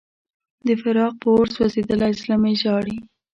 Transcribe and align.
د 0.67 0.67
فراق 0.81 1.13
په 1.21 1.27
اور 1.33 1.47
سوځېدلی 1.55 2.11
زړه 2.21 2.35
مې 2.41 2.53
ژاړي. 2.61 2.97